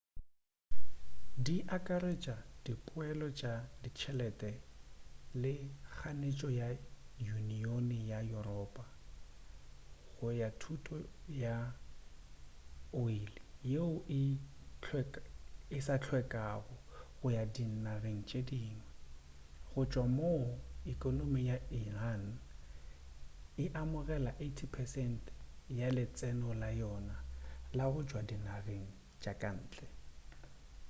[1.47, 3.53] di akaretša dipeelo tša
[3.83, 4.51] ditšhelete
[5.41, 5.53] le
[5.95, 6.69] kganetšo ka
[7.27, 8.85] yuniyoni ya yuropa
[10.15, 10.95] go ga thoto
[11.43, 11.55] ya
[13.03, 13.21] oli
[13.69, 13.89] yeo
[15.75, 16.75] e sa hlwekago
[17.19, 18.87] go ya dinageng tše dingwe
[19.69, 20.45] go tšwa moo
[20.93, 22.23] ekonomi ya iran
[23.63, 25.17] e amogelago 80%
[25.79, 27.17] ya letseno la yona
[27.77, 28.87] la go tšwa dinageng
[29.21, 29.87] tša kantle